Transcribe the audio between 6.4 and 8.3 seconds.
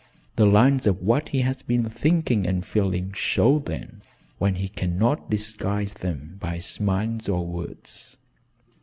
smiles or words.